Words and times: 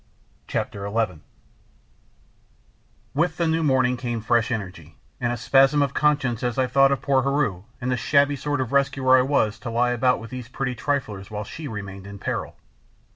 CHAPTER 0.47 0.89
XI 0.91 1.19
With 3.13 3.37
the 3.37 3.45
new 3.45 3.61
morning 3.61 3.97
came 3.97 4.19
fresh 4.19 4.49
energy 4.49 4.95
and 5.19 5.31
a 5.31 5.37
spasm 5.37 5.83
of 5.83 5.93
conscience 5.93 6.41
as 6.41 6.57
I 6.57 6.65
thought 6.65 6.91
of 6.91 7.03
poor 7.03 7.21
Heru 7.21 7.65
and 7.79 7.91
the 7.91 7.97
shabby 7.97 8.35
sort 8.35 8.61
of 8.61 8.71
rescuer 8.71 9.19
I 9.19 9.21
was 9.21 9.59
to 9.59 9.69
lie 9.69 9.91
about 9.91 10.19
with 10.19 10.31
these 10.31 10.47
pretty 10.49 10.73
triflers 10.73 11.29
while 11.29 11.43
she 11.43 11.67
remained 11.67 12.07
in 12.07 12.17
peril. 12.17 12.55